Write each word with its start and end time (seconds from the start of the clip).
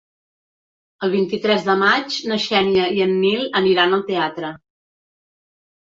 El 1.07 1.13
vint-i-tres 1.15 1.67
de 1.67 1.75
maig 1.83 2.17
na 2.33 2.39
Xènia 2.47 2.89
i 2.99 3.07
en 3.09 3.17
Nil 3.21 3.47
aniran 3.63 3.97
al 4.01 4.05
teatre. 4.13 4.55